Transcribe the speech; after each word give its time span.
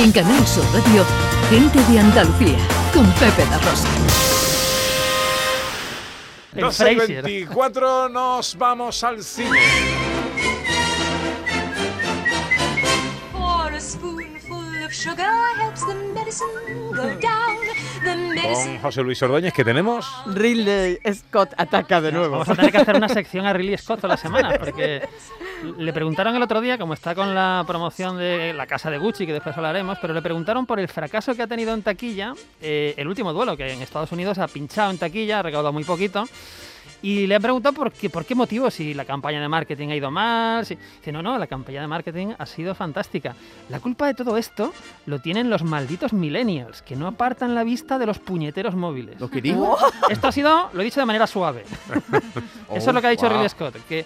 En 0.00 0.12
Canal 0.12 0.46
Sur 0.46 0.62
Radio, 0.72 1.04
Gente 1.50 1.82
de 1.90 1.98
Andalucía, 1.98 2.56
con 2.94 3.04
Pepe 3.14 3.44
La 3.50 3.58
Rosa. 3.58 3.88
El 6.54 6.60
12 6.60 6.92
y 6.92 6.96
Frasier. 6.96 7.24
24 7.24 8.08
nos 8.08 8.56
vamos 8.56 9.02
al 9.02 9.24
cine. 9.24 9.58
For 13.32 13.72
a 13.72 13.80
spoonful 13.80 14.84
of 14.86 14.92
sugar 14.92 15.34
helps 15.58 15.84
the 15.84 15.94
medicine 16.14 16.46
go 16.94 17.08
down. 17.20 17.27
Con 18.42 18.78
José 18.78 19.02
Luis 19.02 19.22
Ordóñez, 19.22 19.52
que 19.52 19.64
tenemos. 19.64 20.06
Ridley 20.26 20.98
Scott 21.12 21.50
ataca 21.56 22.00
de 22.00 22.12
nuevo. 22.12 22.32
Vamos 22.32 22.48
a 22.48 22.54
tener 22.54 22.70
que 22.70 22.78
hacer 22.78 22.96
una 22.96 23.08
sección 23.10 23.46
a 23.46 23.52
Ridley 23.52 23.76
Scott 23.76 24.00
toda 24.00 24.14
la 24.14 24.16
semana, 24.16 24.56
porque 24.58 25.02
le 25.76 25.92
preguntaron 25.92 26.34
el 26.36 26.42
otro 26.42 26.60
día, 26.60 26.78
como 26.78 26.94
está 26.94 27.14
con 27.14 27.34
la 27.34 27.64
promoción 27.66 28.16
de 28.16 28.52
la 28.54 28.66
casa 28.66 28.90
de 28.90 28.98
Gucci, 28.98 29.26
que 29.26 29.32
después 29.32 29.56
hablaremos, 29.56 29.98
pero 30.00 30.14
le 30.14 30.22
preguntaron 30.22 30.66
por 30.66 30.80
el 30.80 30.88
fracaso 30.88 31.34
que 31.34 31.42
ha 31.42 31.46
tenido 31.46 31.74
en 31.74 31.82
taquilla 31.82 32.34
eh, 32.60 32.94
el 32.96 33.08
último 33.08 33.32
duelo, 33.32 33.56
que 33.56 33.72
en 33.72 33.82
Estados 33.82 34.12
Unidos 34.12 34.38
ha 34.38 34.48
pinchado 34.48 34.90
en 34.90 34.98
taquilla, 34.98 35.40
ha 35.40 35.42
recaudado 35.42 35.72
muy 35.72 35.84
poquito. 35.84 36.24
Y 37.00 37.26
le 37.28 37.36
han 37.36 37.42
preguntado 37.42 37.74
por 37.74 37.92
qué, 37.92 38.10
por 38.10 38.24
qué 38.24 38.34
motivo, 38.34 38.70
si 38.70 38.92
la 38.92 39.04
campaña 39.04 39.40
de 39.40 39.48
marketing 39.48 39.88
ha 39.90 39.94
ido 39.96 40.10
mal. 40.10 40.66
Si... 40.66 40.74
Dice, 40.74 41.12
no, 41.12 41.22
no, 41.22 41.38
la 41.38 41.46
campaña 41.46 41.80
de 41.80 41.86
marketing 41.86 42.28
ha 42.36 42.44
sido 42.46 42.74
fantástica. 42.74 43.36
La 43.68 43.78
culpa 43.80 44.06
de 44.06 44.14
todo 44.14 44.36
esto 44.36 44.72
lo 45.06 45.20
tienen 45.20 45.48
los 45.48 45.62
malditos 45.62 46.12
millennials, 46.12 46.82
que 46.82 46.96
no 46.96 47.06
apartan 47.06 47.54
la 47.54 47.62
vista 47.62 47.98
de 47.98 48.06
los 48.06 48.18
puñeteros 48.18 48.74
móviles. 48.74 49.20
¿Lo 49.20 49.30
que 49.30 49.40
digo? 49.40 49.76
Esto 50.10 50.28
ha 50.28 50.32
sido, 50.32 50.70
lo 50.72 50.80
he 50.80 50.84
dicho 50.84 50.98
de 51.00 51.06
manera 51.06 51.26
suave. 51.26 51.64
Eso 52.74 52.90
es 52.90 52.94
lo 52.94 53.00
que 53.00 53.06
ha 53.06 53.10
dicho 53.10 53.26
Oh, 53.26 53.28
wow. 53.28 53.36
Ridley 53.38 53.48
Scott, 53.48 53.76
que 53.88 54.04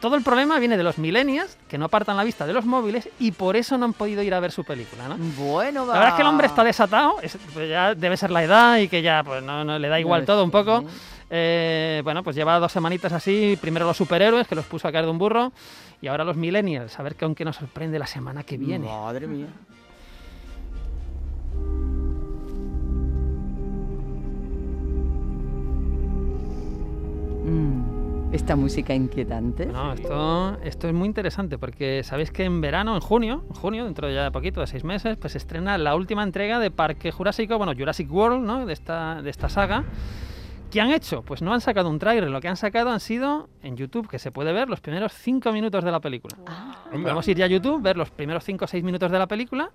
todo 0.00 0.14
el 0.16 0.22
problema 0.22 0.58
viene 0.58 0.76
de 0.76 0.82
los 0.82 0.98
millennials, 0.98 1.56
que 1.68 1.78
no 1.78 1.86
apartan 1.86 2.16
la 2.16 2.24
vista 2.24 2.46
de 2.46 2.52
los 2.52 2.64
móviles 2.66 3.08
y 3.18 3.32
por 3.32 3.56
eso 3.56 3.78
no 3.78 3.86
han 3.86 3.92
podido 3.94 4.22
ir 4.22 4.34
a 4.34 4.40
ver 4.40 4.52
su 4.52 4.62
película, 4.64 5.08
¿no? 5.08 5.16
Bueno, 5.38 5.86
va. 5.86 5.94
La 5.94 5.98
verdad 6.00 6.08
es 6.10 6.14
que 6.16 6.22
el 6.22 6.28
hombre 6.28 6.46
está 6.48 6.62
desatado, 6.64 7.16
es- 7.22 7.38
pues 7.54 7.68
ya 7.70 7.94
debe 7.94 8.16
ser 8.16 8.30
la 8.30 8.44
edad 8.44 8.76
y 8.78 8.88
que 8.88 9.00
ya 9.02 9.22
pues 9.24 9.42
no, 9.42 9.64
no 9.64 9.78
le 9.78 9.88
da 9.88 9.98
igual 9.98 10.20
Debe 10.20 10.26
todo 10.26 10.44
un 10.44 10.50
poco. 10.50 10.84
Eh, 11.30 12.00
bueno, 12.04 12.22
pues 12.22 12.36
lleva 12.36 12.58
dos 12.58 12.70
semanitas 12.72 13.12
así, 13.12 13.58
primero 13.60 13.84
los 13.86 13.96
superhéroes, 13.96 14.46
que 14.46 14.54
los 14.54 14.64
puso 14.66 14.86
a 14.86 14.92
caer 14.92 15.04
de 15.06 15.10
un 15.10 15.18
burro, 15.18 15.52
y 16.00 16.06
ahora 16.06 16.24
los 16.24 16.36
millennials, 16.36 16.98
a 16.98 17.02
ver 17.02 17.16
con 17.16 17.34
qué 17.34 17.44
nos 17.44 17.56
sorprende 17.56 17.98
la 17.98 18.06
semana 18.06 18.44
que 18.44 18.56
viene. 18.56 18.86
Madre 18.86 19.26
mía. 19.26 19.48
Mm, 27.44 28.32
Esta 28.34 28.56
música 28.56 28.94
inquietante. 28.94 29.66
No, 29.66 29.92
esto, 29.92 30.58
esto 30.62 30.88
es 30.88 30.94
muy 30.94 31.06
interesante 31.06 31.58
porque 31.58 32.02
sabéis 32.02 32.30
que 32.32 32.44
en 32.44 32.60
verano, 32.60 32.94
en 32.94 33.00
junio, 33.00 33.44
en 33.48 33.54
junio, 33.54 33.84
dentro 33.84 34.08
de 34.08 34.14
ya 34.14 34.30
poquito, 34.30 34.60
de 34.60 34.66
seis 34.66 34.84
meses, 34.84 35.16
pues 35.16 35.32
se 35.32 35.38
estrena 35.38 35.78
la 35.78 35.94
última 35.94 36.22
entrega 36.22 36.58
de 36.58 36.70
Parque 36.70 37.12
Jurásico, 37.12 37.56
bueno, 37.56 37.72
Jurassic 37.76 38.12
World, 38.12 38.44
¿no? 38.44 38.66
De 38.66 38.72
esta, 38.72 39.22
de 39.22 39.30
esta 39.30 39.48
saga. 39.48 39.84
¿Qué 40.70 40.80
han 40.80 40.90
hecho? 40.90 41.22
Pues 41.22 41.42
no 41.42 41.54
han 41.54 41.60
sacado 41.60 41.88
un 41.88 41.98
tráiler, 41.98 42.28
lo 42.28 42.40
que 42.40 42.48
han 42.48 42.56
sacado 42.56 42.90
han 42.90 43.00
sido 43.00 43.48
en 43.62 43.76
YouTube, 43.76 44.08
que 44.08 44.18
se 44.18 44.30
puede 44.32 44.52
ver 44.52 44.68
los 44.68 44.80
primeros 44.80 45.12
cinco 45.12 45.52
minutos 45.52 45.84
de 45.84 45.90
la 45.92 46.00
película. 46.00 46.36
Anda. 46.44 47.00
Podemos 47.02 47.26
ir 47.28 47.36
ya 47.36 47.44
a 47.44 47.48
YouTube, 47.48 47.80
ver 47.82 47.96
los 47.96 48.10
primeros 48.10 48.44
5 48.44 48.64
o 48.64 48.68
6 48.68 48.82
minutos 48.84 49.10
de 49.10 49.18
la 49.18 49.26
película 49.26 49.70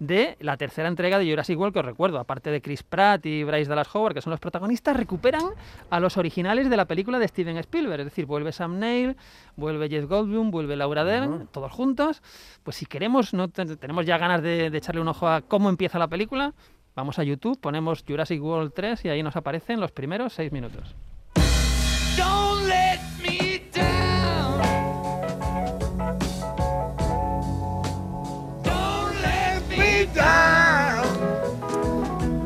de 0.00 0.36
la 0.40 0.56
tercera 0.56 0.86
entrega 0.88 1.18
de 1.18 1.28
Jurassic 1.28 1.58
World, 1.58 1.72
que 1.74 1.80
os 1.80 1.84
recuerdo, 1.84 2.18
aparte 2.20 2.50
de 2.50 2.62
Chris 2.62 2.82
Pratt 2.84 3.26
y 3.26 3.42
Bryce 3.42 3.68
Dallas 3.68 3.92
Howard, 3.94 4.14
que 4.14 4.20
son 4.22 4.30
los 4.30 4.38
protagonistas, 4.40 4.96
recuperan 4.96 5.42
a 5.90 5.98
los 6.00 6.16
originales 6.16 6.70
de 6.70 6.76
la 6.76 6.84
película 6.86 7.18
de 7.18 7.26
Steven 7.26 7.56
Spielberg. 7.58 8.00
Es 8.00 8.06
decir, 8.06 8.24
vuelve 8.26 8.52
Sam 8.52 8.78
Neill, 8.78 9.16
vuelve 9.56 9.88
Jeff 9.88 10.06
Goldblum, 10.06 10.50
vuelve 10.52 10.76
Laura 10.76 11.04
Dern, 11.04 11.48
todos 11.52 11.72
juntos. 11.72 12.22
Pues 12.62 12.76
si 12.76 12.86
queremos, 12.86 13.34
no 13.34 13.48
te- 13.48 13.76
tenemos 13.76 14.06
ya 14.06 14.18
ganas 14.18 14.40
de, 14.42 14.70
de 14.70 14.78
echarle 14.78 15.00
un 15.00 15.08
ojo 15.08 15.26
a 15.28 15.40
cómo 15.42 15.68
empieza 15.68 15.98
la 15.98 16.06
película, 16.08 16.54
vamos 16.98 17.20
a 17.20 17.22
YouTube, 17.22 17.60
ponemos 17.60 18.04
Jurassic 18.04 18.42
World 18.42 18.72
3 18.74 19.04
y 19.04 19.08
ahí 19.08 19.22
nos 19.22 19.36
aparecen 19.36 19.78
los 19.78 19.92
primeros 19.92 20.32
6 20.32 20.50
minutos. 20.50 20.96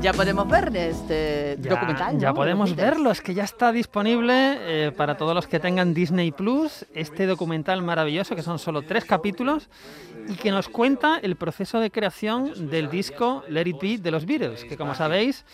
Ya 0.03 0.13
podemos 0.13 0.49
ver 0.49 0.77
este 0.77 1.57
Ya, 1.61 1.71
documental. 1.71 2.19
ya 2.19 2.35
podemos 2.35 2.75
verlo, 2.75 3.13
es 3.13 3.21
que 3.21 3.35
ya 3.35 3.45
está 3.45 3.71
disponible 3.71 4.33
eh, 4.59 4.91
para 4.91 5.17
todos 5.17 5.33
los 5.33 5.47
que 5.47 5.61
tengan 5.61 5.95
Disney 5.95 6.33
Plus, 6.33 6.85
este 6.93 7.25
documental 7.27 7.83
maravilloso 7.83 8.35
que 8.35 8.43
son 8.43 8.59
solo 8.59 8.83
tres 8.83 9.05
capítulos 9.05 9.71
y 10.29 10.35
que 10.35 10.51
nos 10.51 10.69
cuenta 10.69 11.21
el 11.23 11.37
proceso 11.37 11.79
de 11.79 11.93
creación 11.93 12.69
del 12.69 12.91
disco 12.91 13.45
Let 13.49 13.69
It 13.69 13.81
Be 13.81 13.99
de 13.99 14.11
los 14.11 14.27
Beatles, 14.27 14.65
que 14.65 14.77
como 14.77 14.97
sabéis, 14.97 15.45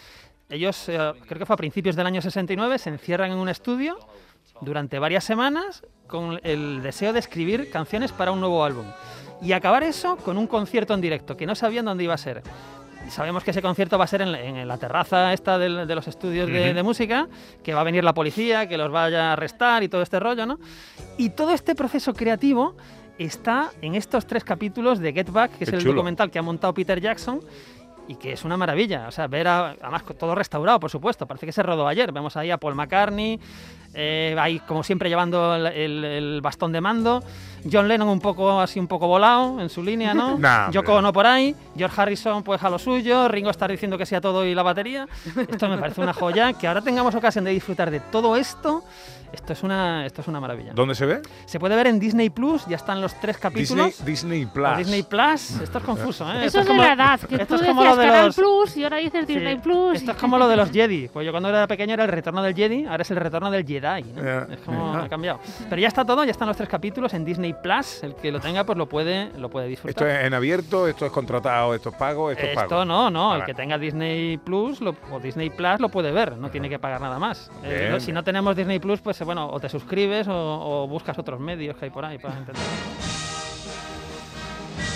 ellos, 0.49 0.89
eh, 0.89 0.97
creo 1.27 1.39
que 1.41 1.45
fue 1.47 1.53
a 1.55 1.59
principios 1.59 1.95
del 1.95 2.07
año 2.07 2.23
69, 2.23 2.79
se 2.79 2.89
encierran 2.89 3.31
en 3.33 3.37
un 3.37 3.51
estudio 3.51 3.99
durante 4.63 4.99
varias 4.99 5.25
semanas 5.25 5.83
con 6.07 6.41
el 6.43 6.81
deseo 6.83 7.13
de 7.13 7.19
escribir 7.19 7.71
canciones 7.71 8.13
para 8.13 8.33
un 8.33 8.41
nuevo 8.41 8.65
álbum. 8.65 8.87
Y 9.43 9.53
acabar 9.53 9.83
eso 9.85 10.17
con 10.17 10.39
un 10.39 10.47
concierto 10.47 10.95
en 10.95 11.03
directo, 11.03 11.37
que 11.37 11.45
no 11.47 11.55
sabían 11.55 11.85
dónde 11.85 12.05
iba 12.05 12.15
a 12.15 12.19
ser. 12.19 12.43
Sabemos 13.11 13.45
que 13.45 13.51
ese 13.53 13.63
concierto 13.63 13.99
va 13.99 14.05
a 14.05 14.07
ser 14.09 14.23
en 14.23 14.33
la, 14.33 14.41
en 14.41 14.67
la 14.69 14.79
terraza 14.79 15.33
esta 15.33 15.59
del- 15.59 15.87
de, 15.87 15.95
los 15.95 16.07
estudios 16.09 16.49
de, 16.49 16.75
de 16.75 16.83
música, 16.83 17.29
que 17.63 17.75
va 17.75 17.81
a 17.81 17.85
venir 17.85 18.05
la 18.05 18.15
policía, 18.15 18.69
que 18.69 18.77
los 18.79 18.91
vaya 18.91 19.31
a 19.31 19.33
arrestar 19.35 19.83
y 19.83 19.89
todo 19.89 20.03
este 20.03 20.19
rollo, 20.21 20.47
¿no? 20.47 20.59
Y 21.17 21.31
todo 21.31 21.53
este 21.53 21.75
proceso 21.75 22.13
creativo 22.15 22.77
está 23.19 23.71
en 23.83 23.95
estos 23.95 24.27
tres 24.27 24.45
capítulos 24.45 24.99
de 25.01 25.13
Get 25.13 25.31
Back, 25.31 25.59
que 25.59 25.65
es 25.65 25.71
Qué 25.71 25.77
el 25.77 25.83
chulo. 25.83 25.95
documental 25.95 26.31
que 26.31 26.39
ha 26.39 26.43
montado 26.43 26.73
Peter 26.75 27.01
Jackson, 27.01 27.41
y 28.07 28.15
que 28.15 28.33
es 28.33 28.45
una 28.45 28.57
maravilla. 28.57 29.07
O 29.07 29.11
sea, 29.13 29.27
ver 29.27 29.47
a, 29.49 29.71
además 29.83 30.03
todo 30.19 30.35
restaurado, 30.35 30.81
por 30.81 30.91
supuesto. 30.91 31.27
Parece 31.27 31.45
que 31.45 31.53
se 31.53 31.63
rodó 31.63 31.87
ayer. 31.87 32.11
Vemos 32.11 32.37
ahí 32.39 32.51
a 32.51 32.57
Paul 32.57 32.75
McCartney, 32.75 33.39
eh, 33.93 34.35
ahí 34.39 34.61
como 34.61 34.83
siempre 34.83 35.11
llevando 35.11 35.55
el, 35.57 35.67
el- 35.67 36.05
el 36.05 36.41
bastón 36.41 36.73
de 36.73 36.81
mando. 36.81 37.23
John 37.71 37.89
Lennon 37.89 38.09
un 38.09 38.21
poco 38.21 38.61
así 38.61 38.79
un 38.79 38.87
poco 38.87 39.07
volado 39.07 39.61
en 39.61 39.69
su 39.69 39.83
línea, 39.83 40.15
¿no? 40.15 40.39
Nah, 40.39 40.71
Yoko. 40.71 40.95
Ono 40.97 41.13
por 41.13 41.27
ahí, 41.27 41.55
George 41.77 42.01
Harrison 42.01 42.43
pues 42.43 42.63
a 42.63 42.71
lo 42.71 42.79
suyo, 42.79 43.29
Ringo 43.29 43.51
está 43.51 43.67
diciendo 43.69 43.97
que 43.99 44.07
sea 44.07 44.21
todo 44.21 44.45
y 44.45 44.55
la 44.55 44.63
batería. 44.63 45.07
Esto 45.49 45.69
me 45.69 45.79
parece 45.79 46.01
una 46.01 46.13
joya. 46.13 46.53
Que 46.53 46.67
ahora 46.67 46.81
tengamos 46.83 47.15
ocasión 47.15 47.45
de 47.45 47.51
disfrutar 47.53 47.91
de 47.91 48.01
todo 48.01 48.37
esto, 48.37 48.83
esto 49.33 49.53
es 49.53 49.63
una, 49.63 50.07
esto 50.07 50.23
es 50.23 50.29
una 50.29 50.41
maravilla. 50.41 50.73
¿Dónde 50.75 50.95
se 50.95 51.05
ve? 51.05 51.21
Se 51.45 51.59
puede 51.61 51.77
ver 51.77 51.87
en 51.89 51.99
Disney 52.01 52.31
Plus, 52.31 52.65
ya 52.67 52.77
están 52.77 53.01
los 53.03 53.13
tres 53.21 53.37
Disney, 53.37 53.41
capítulos. 53.53 54.05
Disney 54.05 54.45
O 54.45 54.53
Plus. 54.53 54.77
Disney 54.79 55.03
Plus, 55.03 55.51
esto 55.61 55.79
es 55.79 55.85
confuso, 55.85 56.25
¿eh? 56.33 56.47
Eso 56.47 56.47
Esto 56.47 56.59
es 56.61 56.65
de 56.65 56.69
como- 56.71 56.83
la 56.83 56.93
edad, 56.95 57.21
que 57.21 57.35
esto 57.35 57.57
tú 57.57 57.63
es 57.63 57.69
como 57.69 57.85
lo 57.85 57.97
de 57.97 58.07
Canal 58.07 58.27
los- 58.27 58.37
Plus 58.37 58.77
y 58.79 58.85
ahora 58.85 58.97
dices 58.97 59.27
Sí, 59.27 59.35
Disney 59.35 59.57
Plus. 59.57 59.97
Esto 59.97 60.13
es 60.13 60.17
como 60.17 60.39
lo 60.39 60.49
de 60.49 60.57
los 60.57 60.71
Jedi. 60.71 61.09
Pues 61.09 61.27
yo 61.27 61.33
cuando 61.33 61.51
era 61.51 61.67
pequeño 61.67 61.93
era 61.95 62.05
el 62.05 62.11
retorno 62.11 62.43
del 62.43 62.55
Jedi, 62.55 62.87
ahora 62.87 63.03
es 63.03 63.11
el 63.11 63.17
retorno 63.19 63.51
del 63.51 63.67
Jedi. 63.67 64.03
¿no? 64.15 64.23
Ya, 64.25 64.47
Es 64.51 64.61
como 64.65 64.95
ya. 64.95 65.05
ha 65.05 65.09
cambiado. 65.09 65.41
Pero 65.69 65.83
ya 65.83 65.89
está 65.89 66.05
todo, 66.07 66.25
ya 66.25 66.31
están 66.31 66.49
los 66.49 66.57
tres 66.57 66.69
capítulos 66.69 67.13
en 67.13 67.25
Disney 67.25 67.48
Plus. 67.55 68.03
El 68.03 68.15
que 68.15 68.31
lo 68.33 68.41
tenga, 68.41 68.65
pues 68.65 68.77
lo 68.79 68.89
puede, 68.89 69.31
lo 69.39 69.49
puede 69.49 69.67
Esto 69.73 69.87
disfrutar. 69.89 70.09
es 70.09 70.27
en 70.27 70.35
abierto, 70.35 70.87
esto 70.89 71.07
es 71.07 71.13
contratado, 71.13 71.75
esto 71.75 71.91
es 71.91 71.95
pago, 71.97 72.31
esto 72.31 72.45
es 72.45 72.55
pago. 72.55 72.67
Esto 72.67 72.85
no, 72.85 73.11
no. 73.11 73.37
El 73.37 73.45
que 73.45 73.55
tenga 73.55 73.79
Disney 73.79 74.37
Plus 74.39 74.81
lo- 74.81 74.95
o 75.13 75.19
Disney 75.21 75.51
Plus 75.51 75.81
lo 75.81 75.89
puede 75.89 76.13
ver, 76.13 76.37
no 76.37 76.51
tiene 76.51 76.69
que 76.69 76.79
pagar 76.79 77.01
nada 77.01 77.19
más. 77.19 77.51
Eh, 77.65 77.89
no- 77.91 78.01
si 78.01 78.13
no 78.13 78.23
tenemos 78.25 78.57
Disney 78.57 78.79
Plus, 78.79 79.01
pues 79.01 79.21
bueno, 79.25 79.49
o 79.51 79.59
te 79.61 79.69
suscribes 79.69 80.29
o, 80.29 80.35
o 80.35 80.87
buscas 80.89 81.19
otros 81.19 81.39
medios 81.41 81.77
que 81.77 81.87
hay 81.87 81.91
por 81.91 82.05
ahí 82.05 82.19
para 82.19 82.37
entender. 82.39 82.63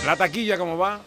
La 0.07 0.17
taquilla, 0.17 0.59
¿cómo 0.59 0.77
va? 0.77 0.99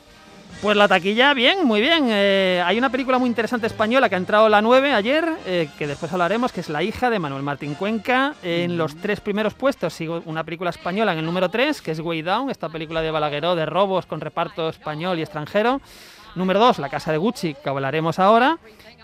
Pues 0.61 0.77
la 0.77 0.87
taquilla, 0.87 1.33
bien, 1.33 1.65
muy 1.65 1.79
bien. 1.79 2.07
Eh, 2.09 2.63
hay 2.65 2.77
una 2.77 2.89
película 2.89 3.19
muy 3.19 3.29
interesante 3.29 3.67
española 3.67 4.09
que 4.09 4.15
ha 4.15 4.17
entrado 4.17 4.49
la 4.49 4.61
9 4.61 4.93
ayer, 4.93 5.29
eh, 5.45 5.69
que 5.77 5.85
después 5.85 6.11
hablaremos, 6.11 6.51
que 6.51 6.61
es 6.61 6.69
La 6.69 6.81
hija 6.81 7.09
de 7.09 7.19
Manuel 7.19 7.43
Martín 7.43 7.75
Cuenca. 7.75 8.33
En 8.41 8.77
los 8.77 8.95
tres 8.95 9.19
primeros 9.19 9.53
puestos 9.53 9.93
sigo 9.93 10.23
una 10.25 10.43
película 10.43 10.71
española 10.71 11.13
en 11.13 11.19
el 11.19 11.25
número 11.25 11.49
3, 11.49 11.81
que 11.81 11.91
es 11.91 11.99
Way 11.99 12.23
Down, 12.23 12.49
esta 12.49 12.69
película 12.69 13.01
de 13.01 13.11
Balagueró 13.11 13.55
de 13.55 13.67
robos 13.67 14.07
con 14.07 14.21
reparto 14.21 14.69
español 14.69 15.19
y 15.19 15.21
extranjero. 15.21 15.81
Número 16.33 16.59
2, 16.59 16.79
La 16.79 16.89
casa 16.89 17.11
de 17.11 17.17
Gucci, 17.17 17.53
que 17.53 17.69
hablaremos 17.69 18.17
ahora. 18.17 18.57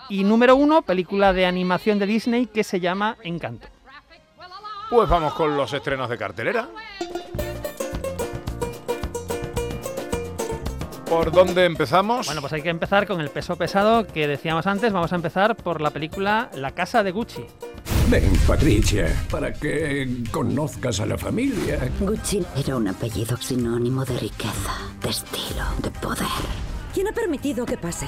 Y 0.08 0.24
número 0.24 0.56
1, 0.56 0.82
película 0.82 1.32
de 1.32 1.46
animación 1.46 1.98
de 1.98 2.06
Disney 2.06 2.46
que 2.46 2.64
se 2.64 2.80
llama 2.80 3.16
Encanto. 3.22 3.68
Pues 4.90 5.08
vamos 5.08 5.32
con 5.34 5.56
los 5.56 5.72
estrenos 5.72 6.10
de 6.10 6.18
cartelera. 6.18 6.68
¿Por 11.12 11.30
dónde 11.30 11.66
empezamos? 11.66 12.24
Bueno, 12.24 12.40
pues 12.40 12.54
hay 12.54 12.62
que 12.62 12.70
empezar 12.70 13.06
con 13.06 13.20
el 13.20 13.28
peso 13.28 13.54
pesado 13.56 14.06
que 14.06 14.26
decíamos 14.26 14.66
antes. 14.66 14.94
Vamos 14.94 15.12
a 15.12 15.16
empezar 15.16 15.54
por 15.54 15.82
la 15.82 15.90
película 15.90 16.48
La 16.54 16.70
casa 16.70 17.02
de 17.02 17.10
Gucci. 17.10 17.44
Ven, 18.08 18.32
Patricia, 18.46 19.14
para 19.30 19.52
que 19.52 20.24
conozcas 20.30 21.00
a 21.00 21.06
la 21.06 21.18
familia. 21.18 21.90
Gucci 22.00 22.42
era 22.56 22.76
un 22.76 22.88
apellido 22.88 23.36
sinónimo 23.36 24.06
de 24.06 24.16
riqueza, 24.16 24.72
de 25.02 25.10
estilo, 25.10 25.64
de 25.82 25.90
poder. 25.90 26.26
¿Quién 26.94 27.08
ha 27.08 27.12
permitido 27.12 27.66
que 27.66 27.76
pase? 27.76 28.06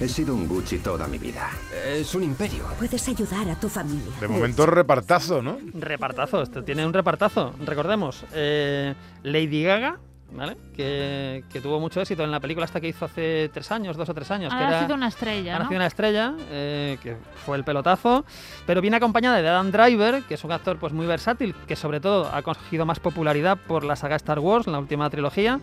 He 0.00 0.08
sido 0.08 0.34
un 0.34 0.48
Gucci 0.48 0.78
toda 0.78 1.06
mi 1.06 1.18
vida. 1.18 1.50
Es 1.86 2.14
un 2.14 2.24
imperio. 2.24 2.64
Puedes 2.78 3.08
ayudar 3.08 3.48
a 3.48 3.58
tu 3.58 3.68
familia. 3.68 4.12
De 4.20 4.28
momento 4.28 4.66
repartazo, 4.66 5.40
¿no? 5.40 5.58
Repartazo, 5.72 6.42
esto 6.42 6.64
tiene 6.64 6.84
un 6.84 6.92
repartazo. 6.92 7.54
Recordemos, 7.64 8.24
eh, 8.32 8.94
Lady 9.22 9.62
Gaga, 9.62 9.98
¿vale? 10.32 10.56
Que, 10.74 11.44
que 11.52 11.60
tuvo 11.60 11.78
mucho 11.80 12.00
éxito 12.00 12.24
en 12.24 12.30
la 12.30 12.40
película 12.40 12.64
hasta 12.64 12.80
que 12.80 12.88
hizo 12.88 13.04
hace 13.04 13.48
tres 13.52 13.70
años, 13.70 13.96
dos 13.96 14.08
o 14.08 14.14
tres 14.14 14.30
años. 14.30 14.52
que 14.52 14.58
Ha 14.58 14.68
era- 14.68 14.82
sido 14.82 14.94
una 14.94 15.08
estrella, 15.08 15.54
ha 15.54 15.58
¿no? 15.58 15.64
nacido 15.64 15.78
una 15.78 15.86
estrella, 15.86 16.34
eh, 16.50 16.98
que 17.02 17.16
fue 17.46 17.56
el 17.56 17.64
pelotazo, 17.64 18.24
pero 18.66 18.80
viene 18.80 18.96
acompañada 18.96 19.40
de 19.40 19.48
Adam 19.48 19.70
Driver, 19.70 20.22
que 20.24 20.34
es 20.34 20.44
un 20.44 20.52
actor 20.52 20.78
pues 20.78 20.92
muy 20.92 21.06
versátil, 21.06 21.54
que 21.66 21.76
sobre 21.76 22.00
todo 22.00 22.30
ha 22.34 22.42
conseguido 22.42 22.84
más 22.86 23.00
popularidad 23.00 23.58
por 23.66 23.84
la 23.84 23.96
saga 23.96 24.16
Star 24.16 24.38
Wars, 24.40 24.66
la 24.66 24.78
última 24.78 25.08
trilogía. 25.10 25.60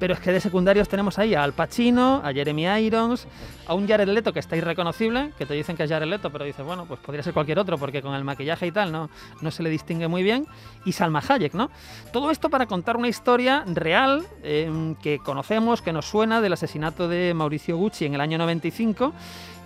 Pero 0.00 0.14
es 0.14 0.20
que 0.20 0.30
de 0.30 0.40
secundarios 0.40 0.88
tenemos 0.88 1.18
ahí 1.18 1.34
a 1.34 1.42
Al 1.42 1.54
Pacino, 1.54 2.22
a 2.24 2.32
Jeremy 2.32 2.66
Irons, 2.86 3.26
a 3.66 3.74
un 3.74 3.88
Jared 3.88 4.06
Leto 4.08 4.32
que 4.32 4.38
está 4.38 4.56
irreconocible, 4.56 5.32
que 5.36 5.44
te 5.44 5.54
dicen 5.54 5.76
que 5.76 5.82
es 5.82 5.90
Jared 5.90 6.06
Leto, 6.06 6.30
pero 6.30 6.44
dices, 6.44 6.64
bueno, 6.64 6.84
pues 6.86 7.00
podría 7.00 7.24
ser 7.24 7.32
cualquier 7.34 7.58
otro, 7.58 7.78
porque 7.78 8.00
con 8.00 8.14
el 8.14 8.22
maquillaje 8.22 8.68
y 8.68 8.70
tal 8.70 8.92
no, 8.92 9.10
no 9.40 9.50
se 9.50 9.64
le 9.64 9.70
distingue 9.70 10.06
muy 10.06 10.22
bien, 10.22 10.46
y 10.84 10.92
Salma 10.92 11.20
Hayek, 11.28 11.52
¿no? 11.54 11.68
Todo 12.12 12.30
esto 12.30 12.48
para 12.48 12.66
contar 12.66 12.96
una 12.96 13.08
historia 13.08 13.64
real 13.66 14.07
eh, 14.42 14.94
que 15.02 15.18
conocemos, 15.18 15.82
que 15.82 15.92
nos 15.92 16.06
suena 16.06 16.40
del 16.40 16.52
asesinato 16.52 17.08
de 17.08 17.34
Mauricio 17.34 17.76
Gucci 17.76 18.06
en 18.06 18.14
el 18.14 18.20
año 18.20 18.38
95 18.38 19.12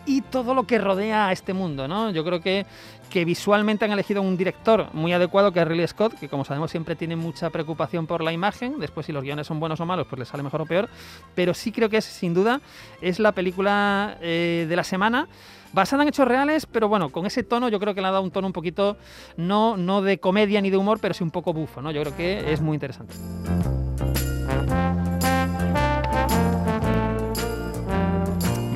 y 0.06 0.22
todo 0.22 0.54
lo 0.54 0.64
que 0.64 0.78
rodea 0.78 1.28
a 1.28 1.32
este 1.32 1.52
mundo, 1.52 1.86
¿no? 1.86 2.10
Yo 2.10 2.24
creo 2.24 2.40
que, 2.40 2.66
que 3.10 3.24
visualmente 3.24 3.84
han 3.84 3.92
elegido 3.92 4.22
un 4.22 4.36
director 4.36 4.88
muy 4.92 5.12
adecuado 5.12 5.52
que 5.52 5.60
es 5.60 5.68
Ridley 5.68 5.86
Scott, 5.86 6.18
que 6.18 6.28
como 6.28 6.44
sabemos 6.44 6.70
siempre 6.70 6.96
tiene 6.96 7.16
mucha 7.16 7.50
preocupación 7.50 8.06
por 8.06 8.22
la 8.22 8.32
imagen, 8.32 8.78
después 8.80 9.06
si 9.06 9.12
los 9.12 9.22
guiones 9.22 9.46
son 9.46 9.60
buenos 9.60 9.80
o 9.80 9.86
malos, 9.86 10.06
pues 10.08 10.18
le 10.18 10.24
sale 10.24 10.42
mejor 10.42 10.62
o 10.62 10.66
peor, 10.66 10.88
pero 11.34 11.54
sí 11.54 11.72
creo 11.72 11.88
que 11.88 11.98
es, 11.98 12.04
sin 12.04 12.34
duda, 12.34 12.60
es 13.00 13.18
la 13.18 13.32
película 13.32 14.18
eh, 14.20 14.66
de 14.68 14.76
la 14.76 14.84
semana, 14.84 15.28
basada 15.72 16.02
en 16.02 16.08
hechos 16.08 16.26
reales, 16.26 16.66
pero 16.66 16.88
bueno, 16.88 17.10
con 17.10 17.26
ese 17.26 17.44
tono 17.44 17.68
yo 17.68 17.78
creo 17.78 17.94
que 17.94 18.00
le 18.00 18.08
ha 18.08 18.12
dado 18.12 18.24
un 18.24 18.30
tono 18.30 18.46
un 18.46 18.52
poquito, 18.52 18.96
no, 19.36 19.76
no 19.76 20.02
de 20.02 20.18
comedia 20.18 20.60
ni 20.60 20.70
de 20.70 20.76
humor, 20.76 20.98
pero 21.00 21.14
sí 21.14 21.22
un 21.22 21.30
poco 21.30 21.52
bufo, 21.52 21.80
¿no? 21.80 21.90
Yo 21.92 22.02
creo 22.02 22.16
que 22.16 22.52
es 22.52 22.60
muy 22.60 22.74
interesante. 22.74 23.14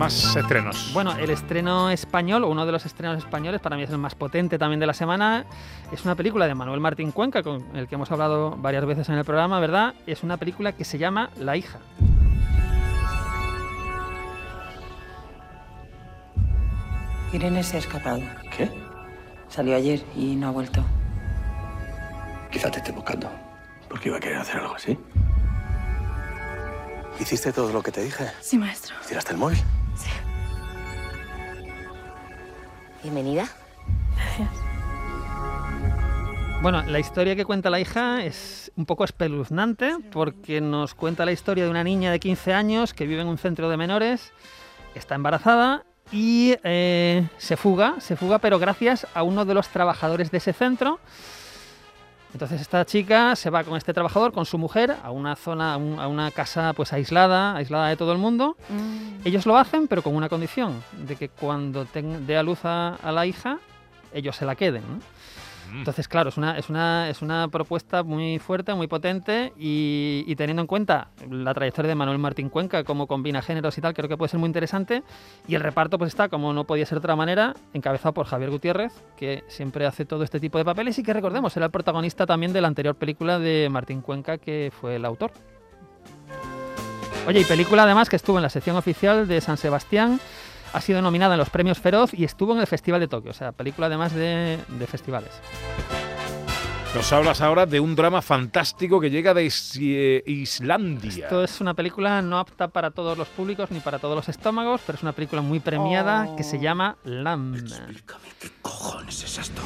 Más 0.07 0.37
estrenos. 0.37 0.93
Bueno, 0.93 1.17
el 1.17 1.31
estreno 1.31 1.91
español, 1.91 2.45
o 2.45 2.49
uno 2.49 2.65
de 2.65 2.71
los 2.71 2.87
estrenos 2.87 3.19
españoles, 3.19 3.61
para 3.61 3.75
mí 3.75 3.83
es 3.83 3.91
el 3.91 3.99
más 3.99 4.15
potente 4.15 4.57
también 4.57 4.79
de 4.79 4.87
la 4.87 4.95
semana, 4.95 5.47
es 5.91 6.05
una 6.05 6.15
película 6.15 6.47
de 6.47 6.55
Manuel 6.55 6.79
Martín 6.79 7.11
Cuenca, 7.11 7.43
con 7.43 7.77
el 7.77 7.89
que 7.89 7.97
hemos 7.97 8.09
hablado 8.13 8.55
varias 8.57 8.87
veces 8.87 9.09
en 9.09 9.17
el 9.17 9.25
programa, 9.25 9.59
¿verdad? 9.59 9.95
Es 10.07 10.23
una 10.23 10.37
película 10.37 10.71
que 10.71 10.85
se 10.85 10.99
llama 10.99 11.31
La 11.41 11.57
hija. 11.57 11.81
Irene 17.33 17.65
se 17.65 17.75
ha 17.75 17.81
escapado. 17.81 18.21
¿Qué? 18.57 18.71
Salió 19.49 19.75
ayer 19.75 20.05
y 20.15 20.37
no 20.37 20.47
ha 20.47 20.51
vuelto. 20.53 20.85
Quizá 22.53 22.71
te 22.71 22.79
esté 22.79 22.93
buscando. 22.93 23.29
Porque 23.89 24.09
iba 24.09 24.19
a 24.19 24.21
querer 24.21 24.39
hacer 24.39 24.59
algo 24.61 24.77
así. 24.77 24.97
¿Hiciste 27.19 27.53
todo 27.53 27.73
lo 27.73 27.83
que 27.83 27.91
te 27.91 28.05
dije? 28.05 28.31
Sí, 28.41 28.57
maestro. 28.57 28.95
¿Tiraste 29.09 29.33
el 29.33 29.39
móvil? 29.39 29.59
Bienvenida. 33.07 33.47
Bueno, 36.61 36.83
la 36.83 36.99
historia 36.99 37.37
que 37.37 37.45
cuenta 37.45 37.71
la 37.71 37.79
hija 37.79 38.25
es 38.25 38.73
un 38.75 38.85
poco 38.85 39.05
espeluznante 39.05 39.95
porque 40.11 40.61
nos 40.61 40.95
cuenta 40.95 41.25
la 41.25 41.31
historia 41.31 41.63
de 41.63 41.71
una 41.71 41.85
niña 41.85 42.11
de 42.11 42.19
15 42.19 42.53
años 42.53 42.95
que 42.95 43.07
vive 43.07 43.21
en 43.21 43.29
un 43.29 43.39
centro 43.39 43.71
de 43.71 43.77
menores, 43.77 44.33
está 44.97 45.15
embarazada 45.15 45.85
y 46.11 46.57
eh, 46.65 47.29
se 47.39 47.57
fuga, 47.57 47.95
se 48.01 48.17
fuga 48.17 48.41
pero 48.41 48.59
gracias 48.59 49.07
a 49.15 49.23
uno 49.23 49.45
de 49.45 49.55
los 49.55 49.69
trabajadores 49.69 50.33
de 50.33 50.39
ese 50.39 50.53
centro. 50.53 50.99
Entonces 52.37 52.61
esta 52.61 52.85
chica 52.85 53.35
se 53.35 53.49
va 53.49 53.65
con 53.65 53.79
este 53.79 53.95
trabajador, 53.95 54.31
con 54.31 54.45
su 54.45 54.59
mujer, 54.59 54.95
a 55.03 55.11
una 55.11 55.37
zona, 55.37 55.73
a, 55.73 55.77
un- 55.79 55.99
a 55.99 56.07
una 56.07 56.31
casa 56.31 56.75
pues 56.75 56.93
aislada, 56.93 57.57
aislada 57.57 57.89
de 57.89 57.97
todo 57.97 58.13
el 58.13 58.19
mundo. 58.19 58.59
Ellos 59.25 59.47
lo 59.47 59.57
hacen, 59.57 59.89
pero 59.89 60.03
con 60.03 60.15
una 60.15 60.29
condición, 60.29 60.83
de 60.99 61.17
que 61.17 61.31
cuando 61.31 61.87
dé 61.95 62.37
a 62.37 62.43
luz 62.43 62.59
a, 62.65 62.97
a 62.97 63.11
la 63.11 63.25
hija, 63.25 63.57
ellos 64.13 64.37
se 64.37 64.45
la 64.45 64.55
queden. 64.55 64.83
¿no? 64.83 64.99
Entonces, 65.73 66.09
claro, 66.09 66.31
es 66.31 66.37
una, 66.37 66.57
es 66.59 66.69
una, 66.69 67.09
es 67.09 67.23
una 67.23 67.49
propuesta 67.49 68.03
muy 68.03 68.39
fuerte, 68.39 68.75
muy 68.75 68.87
potente 68.87 69.53
y, 69.59 70.25
y 70.27 70.37
teniendo 70.37 70.63
en 70.63 70.67
cuenta 70.67 71.09
la 71.31 71.53
trayectoria 71.55 71.89
de 71.89 71.95
Manuel 71.95 72.19
Martín 72.19 72.49
Cuenca, 72.49 72.85
cómo 72.85 73.07
combina 73.07 73.43
géneros 73.43 73.77
y 73.77 73.81
tal, 73.81 73.95
creo 73.95 74.09
que 74.09 74.17
puede 74.17 74.31
ser 74.31 74.41
muy 74.41 74.47
interesante. 74.47 75.03
Y 75.47 75.55
el 75.55 75.61
reparto 75.61 75.99
pues 75.99 76.09
está, 76.09 76.29
como 76.29 76.53
no 76.53 76.65
podía 76.65 76.87
ser 76.87 76.97
de 76.97 77.01
otra 77.01 77.17
manera, 77.17 77.55
encabezado 77.75 78.15
por 78.15 78.27
Javier 78.27 78.51
Gutiérrez, 78.51 78.93
que 79.17 79.45
siempre 79.49 79.87
hace 79.87 80.05
todo 80.05 80.23
este 80.25 80.41
tipo 80.41 80.59
de 80.59 80.65
papeles 80.65 80.99
y 80.99 81.03
que 81.03 81.13
recordemos, 81.13 81.57
era 81.57 81.67
el 81.67 81.73
protagonista 81.73 82.27
también 82.27 82.53
de 82.53 82.61
la 82.61 82.69
anterior 82.69 82.95
película 82.95 83.39
de 83.39 83.69
Martín 83.71 84.01
Cuenca, 84.01 84.39
que 84.39 84.73
fue 84.81 84.97
el 84.97 85.05
autor. 85.05 85.33
Oye, 87.27 87.41
y 87.41 87.45
película 87.45 87.83
además 87.83 88.09
que 88.09 88.17
estuvo 88.17 88.39
en 88.39 88.43
la 88.43 88.49
sección 88.51 88.77
oficial 88.77 89.27
de 89.27 89.41
San 89.41 89.57
Sebastián, 89.57 90.21
ha 90.77 90.81
sido 90.83 91.01
nominada 91.01 91.35
en 91.35 91.39
los 91.39 91.49
premios 91.51 91.79
Feroz 91.79 92.13
y 92.13 92.25
estuvo 92.25 92.53
en 92.55 92.61
el 92.61 92.67
Festival 92.67 93.01
de 93.01 93.09
Tokio, 93.09 93.31
o 93.31 93.35
sea, 93.35 93.53
película 93.53 93.87
además 93.87 94.13
de, 94.15 94.59
de 94.69 94.87
festivales. 94.87 95.31
Nos 96.95 97.13
hablas 97.13 97.41
ahora 97.43 97.67
de 97.67 97.79
un 97.81 97.95
drama 97.95 98.23
fantástico 98.23 99.01
que 99.01 99.11
llega 99.11 99.35
de 99.35 99.45
Is- 99.45 99.79
eh, 99.81 100.23
Islandia. 100.27 101.25
Esto 101.25 101.45
es 101.45 101.61
una 101.61 101.75
película 101.75 102.23
no 102.23 102.39
apta 102.39 102.69
para 102.69 102.91
todos 102.91 103.19
los 103.19 103.29
públicos 103.29 103.71
ni 103.71 103.81
para 103.81 103.99
todos 103.99 104.17
los 104.17 104.29
estómagos, 104.29 104.81
pero 104.87 104.97
es 104.97 105.03
una 105.03 105.13
película 105.13 105.43
muy 105.43 105.61
premiada 105.61 106.35
que 106.37 106.43
se 106.43 106.59
llama 106.59 106.97
Lamb. 107.05 107.57
¿Qué 108.41 108.49
cojones 108.63 109.25
es 109.25 109.39
esto? 109.39 109.61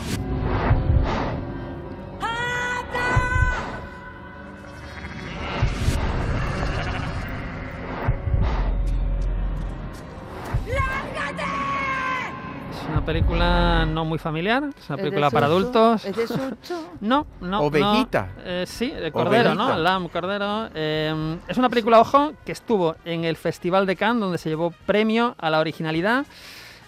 Película 13.12 13.86
no 13.86 14.04
muy 14.04 14.18
familiar, 14.18 14.62
es 14.62 14.88
una 14.88 14.96
¿Es 14.96 14.96
de 14.96 14.96
película 14.96 15.30
para 15.30 15.46
adultos. 15.46 16.04
¿Es 16.04 16.14
de 16.14 16.28
susto? 16.28 16.92
No, 17.00 17.26
no. 17.40 17.62
Ovejita. 17.62 18.28
no. 18.36 18.42
Eh, 18.44 18.64
sí, 18.68 18.90
de 18.90 19.10
Cordero, 19.10 19.54
¿no? 19.56 19.76
Lamb, 19.76 20.10
Cordero. 20.10 20.68
Eh, 20.74 21.38
es 21.48 21.58
una 21.58 21.68
película, 21.68 21.98
ojo, 21.98 22.34
que 22.44 22.52
estuvo 22.52 22.94
en 23.04 23.24
el 23.24 23.36
Festival 23.36 23.86
de 23.86 23.96
Cannes, 23.96 24.20
donde 24.20 24.38
se 24.38 24.48
llevó 24.48 24.72
premio 24.86 25.34
a 25.38 25.50
la 25.50 25.58
originalidad. 25.58 26.24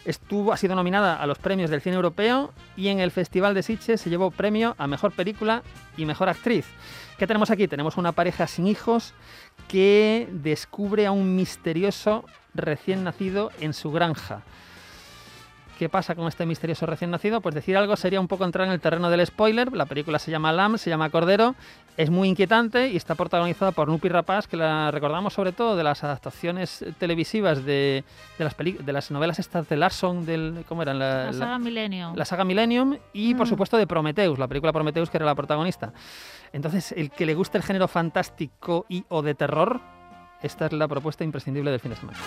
Estuvo, 0.04 0.52
ha 0.52 0.56
sido 0.56 0.76
nominada 0.76 1.16
a 1.16 1.26
los 1.26 1.38
premios 1.38 1.70
del 1.70 1.80
cine 1.80 1.96
europeo 1.96 2.52
y 2.76 2.88
en 2.88 3.00
el 3.00 3.10
Festival 3.10 3.54
de 3.54 3.64
Sitges 3.64 4.00
se 4.00 4.10
llevó 4.10 4.30
premio 4.30 4.76
a 4.78 4.86
Mejor 4.86 5.12
Película 5.12 5.62
y 5.96 6.04
Mejor 6.04 6.28
Actriz. 6.28 6.66
¿Qué 7.18 7.26
tenemos 7.26 7.50
aquí? 7.50 7.66
Tenemos 7.66 7.96
una 7.96 8.12
pareja 8.12 8.46
sin 8.46 8.68
hijos 8.68 9.12
que 9.66 10.28
descubre 10.30 11.06
a 11.06 11.12
un 11.12 11.34
misterioso 11.34 12.24
recién 12.54 13.02
nacido 13.02 13.50
en 13.60 13.74
su 13.74 13.90
granja. 13.90 14.42
¿Qué 15.82 15.88
pasa 15.88 16.14
con 16.14 16.28
este 16.28 16.46
misterioso 16.46 16.86
recién 16.86 17.10
nacido? 17.10 17.40
Pues 17.40 17.56
decir 17.56 17.76
algo 17.76 17.96
sería 17.96 18.20
un 18.20 18.28
poco 18.28 18.44
entrar 18.44 18.68
en 18.68 18.72
el 18.72 18.80
terreno 18.80 19.10
del 19.10 19.26
spoiler. 19.26 19.72
La 19.72 19.84
película 19.84 20.20
se 20.20 20.30
llama 20.30 20.52
Lamb, 20.52 20.76
se 20.78 20.90
llama 20.90 21.10
Cordero, 21.10 21.56
es 21.96 22.08
muy 22.08 22.28
inquietante 22.28 22.86
y 22.90 22.96
está 22.96 23.16
protagonizada 23.16 23.72
por 23.72 23.88
Nupi 23.88 24.08
Rapaz, 24.08 24.46
que 24.46 24.56
la 24.56 24.92
recordamos 24.92 25.32
sobre 25.34 25.50
todo 25.50 25.74
de 25.74 25.82
las 25.82 26.04
adaptaciones 26.04 26.84
televisivas 27.00 27.64
de, 27.64 28.04
de 28.38 28.44
las, 28.44 28.54
peli- 28.54 28.78
de 28.80 28.92
las 28.92 29.10
novelas 29.10 29.40
estas 29.40 29.68
de 29.68 29.76
Larson, 29.76 30.24
del, 30.24 30.64
¿cómo 30.68 30.82
eran? 30.82 31.00
La, 31.00 31.16
La 31.16 31.24
la- 31.26 31.32
saga 31.32 31.58
Millennium. 31.58 32.14
la 32.14 32.24
saga 32.26 32.44
Millennium 32.44 32.96
y 33.12 33.34
por 33.34 33.48
Mm. 33.48 33.50
supuesto 33.50 33.76
de 33.76 33.88
Prometheus, 33.88 34.38
la 34.38 34.46
película 34.46 34.72
Prometheus 34.72 35.10
que 35.10 35.16
era 35.16 35.26
la 35.26 35.34
protagonista. 35.34 35.92
Entonces, 36.52 36.92
el 36.92 37.10
que 37.10 37.26
le 37.26 37.34
guste 37.34 37.58
el 37.58 37.64
género 37.64 37.88
fantástico 37.88 38.86
y 38.88 39.04
o 39.08 39.20
de 39.22 39.34
terror, 39.34 39.80
esta 40.42 40.66
es 40.66 40.72
la 40.74 40.86
propuesta 40.86 41.24
imprescindible 41.24 41.72
del 41.72 41.80
fin 41.80 41.90
de 41.90 41.96
semana. 41.96 42.18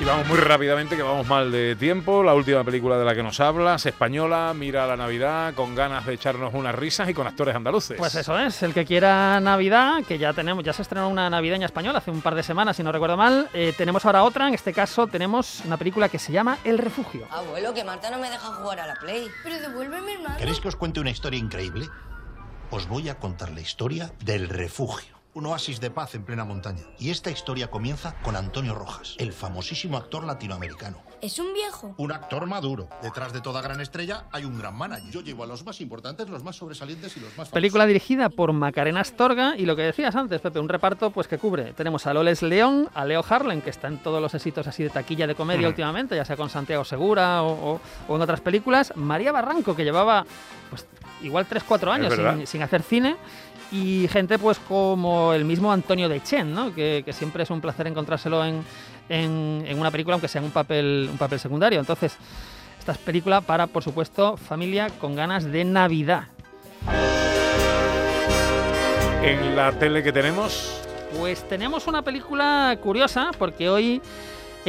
Y 0.00 0.04
vamos 0.04 0.26
muy 0.26 0.38
rápidamente, 0.38 0.96
que 0.96 1.02
vamos 1.02 1.26
mal 1.26 1.52
de 1.52 1.76
tiempo. 1.76 2.22
La 2.24 2.34
última 2.34 2.64
película 2.64 2.98
de 2.98 3.04
la 3.04 3.14
que 3.14 3.22
nos 3.22 3.38
hablas, 3.38 3.86
española, 3.86 4.52
mira 4.54 4.86
la 4.86 4.96
Navidad, 4.96 5.54
con 5.54 5.74
ganas 5.74 6.04
de 6.04 6.14
echarnos 6.14 6.52
unas 6.52 6.74
risas 6.74 7.08
y 7.08 7.14
con 7.14 7.26
actores 7.26 7.54
andaluces. 7.54 7.96
Pues 7.96 8.14
eso 8.16 8.36
es, 8.38 8.62
el 8.64 8.74
que 8.74 8.84
quiera 8.84 9.38
Navidad, 9.40 10.02
que 10.06 10.18
ya 10.18 10.32
tenemos, 10.32 10.64
ya 10.64 10.72
se 10.72 10.82
estrenó 10.82 11.08
una 11.08 11.30
navideña 11.30 11.66
española 11.66 11.98
hace 11.98 12.10
un 12.10 12.20
par 12.22 12.34
de 12.34 12.42
semanas, 12.42 12.76
si 12.76 12.82
no 12.82 12.90
recuerdo 12.90 13.16
mal. 13.16 13.48
eh, 13.54 13.72
tenemos 13.78 14.04
ahora 14.04 14.24
otra, 14.24 14.48
en 14.48 14.54
este 14.54 14.72
caso 14.72 15.06
tenemos 15.06 15.62
una 15.64 15.76
película 15.76 16.08
que 16.08 16.18
se 16.18 16.32
llama 16.32 16.58
El 16.64 16.78
Refugio. 16.78 17.26
Abuelo, 17.30 17.72
que 17.72 17.84
Marta 17.84 18.10
no 18.10 18.18
me 18.18 18.28
deja 18.28 18.52
jugar 18.52 18.80
a 18.80 18.86
la 18.86 18.96
Play. 18.96 19.28
Pero 19.44 19.58
devuélveme 19.60 20.14
el 20.14 20.22
mando. 20.22 20.38
¿Queréis 20.38 20.58
que 20.60 20.68
os 20.68 20.76
cuente 20.76 20.98
una 21.00 21.10
historia 21.10 21.38
increíble? 21.38 21.88
Os 22.70 22.88
voy 22.88 23.08
a 23.08 23.18
contar 23.20 23.52
la 23.52 23.60
historia 23.60 24.12
del 24.24 24.48
refugio. 24.48 25.13
Un 25.34 25.46
oasis 25.46 25.80
de 25.80 25.90
paz 25.90 26.14
en 26.14 26.22
plena 26.24 26.44
montaña. 26.44 26.82
Y 26.98 27.10
esta 27.10 27.28
historia 27.28 27.68
comienza 27.68 28.14
con 28.22 28.36
Antonio 28.36 28.72
Rojas, 28.74 29.16
el 29.18 29.32
famosísimo 29.32 29.96
actor 29.96 30.22
latinoamericano. 30.24 30.98
¿Es 31.20 31.40
un 31.40 31.52
viejo? 31.52 31.92
Un 31.96 32.12
actor 32.12 32.46
maduro. 32.46 32.88
Detrás 33.02 33.32
de 33.32 33.40
toda 33.40 33.60
gran 33.60 33.80
estrella 33.80 34.26
hay 34.30 34.44
un 34.44 34.56
gran 34.58 34.76
manager. 34.76 35.10
Yo 35.10 35.22
llevo 35.22 35.42
a 35.42 35.46
los 35.48 35.64
más 35.64 35.80
importantes, 35.80 36.28
los 36.28 36.44
más 36.44 36.54
sobresalientes 36.54 37.16
y 37.16 37.20
los 37.20 37.30
más 37.30 37.34
famosos. 37.48 37.52
Película 37.52 37.84
dirigida 37.86 38.28
por 38.28 38.52
Macarena 38.52 39.00
Astorga 39.00 39.56
y 39.56 39.66
lo 39.66 39.74
que 39.74 39.82
decías 39.82 40.14
antes, 40.14 40.40
Pepe, 40.40 40.60
un 40.60 40.68
reparto 40.68 41.10
pues 41.10 41.26
que 41.26 41.38
cubre. 41.38 41.72
Tenemos 41.72 42.06
a 42.06 42.14
Loles 42.14 42.42
León, 42.42 42.88
a 42.94 43.04
Leo 43.04 43.24
Harlem, 43.28 43.60
que 43.60 43.70
está 43.70 43.88
en 43.88 43.98
todos 43.98 44.22
los 44.22 44.34
éxitos 44.34 44.66
así 44.68 44.84
de 44.84 44.90
taquilla 44.90 45.26
de 45.26 45.34
comedia 45.34 45.66
Mm. 45.66 45.70
últimamente, 45.70 46.14
ya 46.14 46.24
sea 46.24 46.36
con 46.36 46.48
Santiago 46.48 46.84
Segura 46.84 47.42
o, 47.42 47.72
o- 47.74 47.80
o 48.06 48.16
en 48.16 48.22
otras 48.22 48.40
películas. 48.40 48.92
María 48.94 49.32
Barranco, 49.32 49.74
que 49.74 49.82
llevaba 49.82 50.24
pues 50.70 50.86
igual 51.22 51.46
3-4 51.46 51.90
años 51.90 52.14
sin 52.48 52.62
hacer 52.62 52.82
cine. 52.82 53.16
Y 53.74 54.06
gente 54.08 54.38
pues 54.38 54.58
como 54.60 55.32
el 55.32 55.44
mismo 55.44 55.72
Antonio 55.72 56.08
Dechen, 56.08 56.54
¿no? 56.54 56.72
que, 56.72 57.02
que 57.04 57.12
siempre 57.12 57.42
es 57.42 57.50
un 57.50 57.60
placer 57.60 57.88
encontrárselo 57.88 58.44
en, 58.44 58.62
en- 59.08 59.64
en 59.66 59.78
una 59.80 59.90
película, 59.90 60.14
aunque 60.14 60.28
sea 60.28 60.38
en 60.38 60.44
un 60.44 60.52
papel, 60.52 61.08
un 61.10 61.18
papel 61.18 61.40
secundario. 61.40 61.80
Entonces, 61.80 62.16
esta 62.78 62.92
es 62.92 62.98
película 62.98 63.40
para, 63.40 63.66
por 63.66 63.82
supuesto, 63.82 64.36
familia 64.36 64.90
con 65.00 65.16
ganas 65.16 65.44
de 65.50 65.64
Navidad. 65.64 66.24
En 69.22 69.56
la 69.56 69.72
tele 69.72 70.02
que 70.02 70.12
tenemos, 70.12 70.80
Pues 71.18 71.48
tenemos 71.48 71.86
una 71.86 72.02
película 72.02 72.76
curiosa 72.82 73.30
porque 73.38 73.68
hoy 73.70 74.00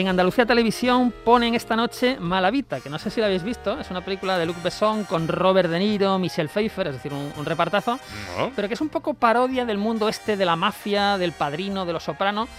en 0.02 0.10
Andalucía 0.10 0.46
Televisión 0.46 1.14
ponen 1.24 1.56
esta 1.56 1.76
noche 1.76 2.18
Malavita, 2.20 2.82
que 2.82 2.90
no 2.90 3.00
sé 3.00 3.10
si 3.10 3.22
la 3.22 3.28
habéis 3.28 3.44
visto, 3.44 3.80
es 3.80 3.90
una 3.90 4.02
película 4.02 4.38
de 4.38 4.46
Luc 4.46 4.62
Besson 4.62 5.06
con 5.06 5.28
Robert 5.28 5.70
De 5.70 5.80
Niro, 5.80 6.20
Michelle 6.20 6.50
Pfeiffer, 6.50 6.88
es 6.88 6.94
decir, 6.94 7.14
un, 7.14 7.32
un 7.38 7.46
repartazo, 7.46 8.00
¿no? 8.38 8.52
pero 8.56 8.68
que 8.68 8.74
es 8.74 8.82
un 8.82 8.90
poco 8.90 9.14
parodia 9.14 9.66
del 9.66 9.78
mundo 9.78 10.10
este 10.10 10.36
de 10.36 10.46
la 10.46 10.56
mafia, 10.56 11.18
del 11.18 11.32
padrino, 11.32 11.86
de 11.86 11.94
los 11.94 12.04
sopranos, 12.04 12.50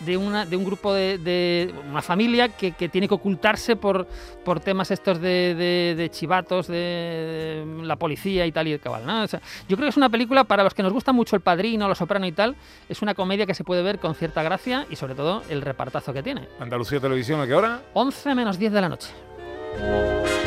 de, 0.00 0.16
una, 0.16 0.44
de 0.46 0.56
un 0.56 0.64
grupo 0.64 0.92
de, 0.92 1.18
de 1.18 1.72
una 1.90 2.02
familia 2.02 2.48
que, 2.48 2.72
que 2.72 2.88
tiene 2.88 3.08
que 3.08 3.14
ocultarse 3.14 3.76
por, 3.76 4.06
por 4.44 4.60
temas 4.60 4.90
estos 4.90 5.20
de, 5.20 5.54
de- 5.54 5.94
de 5.96 6.10
chivatos, 6.10 6.66
de, 6.66 7.64
la 7.82 7.96
policía 7.96 8.46
y 8.46 8.52
tal 8.52 8.68
y 8.68 8.72
el 8.72 8.80
cabal. 8.80 9.06
¿no? 9.06 9.22
O 9.22 9.28
sea, 9.28 9.40
yo 9.68 9.76
creo 9.76 9.86
que 9.86 9.90
es 9.90 9.96
una 9.96 10.08
película 10.10 10.44
para 10.44 10.62
los 10.64 10.74
que 10.74 10.82
nos 10.82 10.92
gusta 10.92 11.12
mucho 11.12 11.36
el 11.36 11.42
padrino, 11.42 11.88
los 11.88 11.98
sopranos 11.98 12.28
y 12.28 12.32
tal, 12.32 12.56
es 12.88 13.02
una 13.02 13.14
comedia 13.14 13.46
que 13.46 13.54
se 13.54 13.64
puede 13.64 13.82
ver 13.82 13.98
con 13.98 14.14
cierta 14.14 14.42
gracia 14.42 14.86
y 14.90 14.96
sobre 14.96 15.14
todo 15.14 15.42
el 15.48 15.62
repartazo 15.62 16.12
que 16.12 16.22
tiene. 16.22 16.48
Andalucía 16.60 17.00
Televisión, 17.00 17.40
¿a 17.40 17.46
qué 17.46 17.54
hora? 17.54 17.80
11 17.94 18.34
menos 18.34 18.58
10 18.58 18.72
de 18.72 18.80
la 18.80 18.88
noche. 18.88 19.08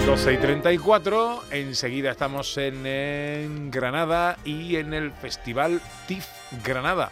12 0.05 0.33
y 0.33 0.37
34. 0.37 1.43
Enseguida 1.51 2.11
estamos 2.11 2.57
en, 2.57 2.85
en 2.85 3.69
Granada 3.71 4.37
y 4.45 4.77
en 4.77 4.93
el 4.93 5.11
Festival 5.11 5.81
TIFF 6.07 6.27
Granada. 6.63 7.11